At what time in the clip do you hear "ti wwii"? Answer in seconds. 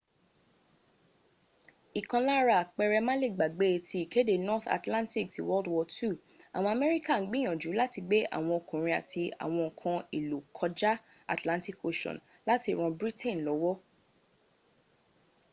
5.33-6.11